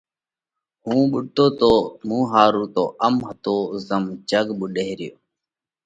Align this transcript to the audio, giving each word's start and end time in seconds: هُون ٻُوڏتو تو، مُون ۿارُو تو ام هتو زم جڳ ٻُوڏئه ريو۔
هُون 0.85 0.99
ٻُوڏتو 1.11 1.45
تو، 1.59 1.71
مُون 2.07 2.23
ۿارُو 2.31 2.65
تو 2.75 2.83
ام 3.05 3.15
هتو 3.27 3.55
زم 3.87 4.03
جڳ 4.29 4.45
ٻُوڏئه 4.59 4.91
ريو۔ 4.99 5.15